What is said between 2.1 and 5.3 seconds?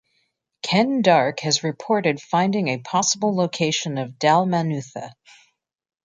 finding a possible location of Dalmanutha.